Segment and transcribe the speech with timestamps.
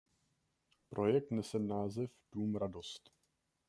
[0.89, 3.11] Projekt nese název dům Radost.